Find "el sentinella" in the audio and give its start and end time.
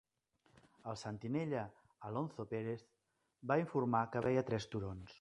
0.91-1.65